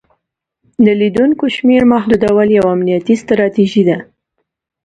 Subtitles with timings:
[0.85, 3.97] د لیدونکو شمیر محدودول یوه امنیتي ستراتیژي ده.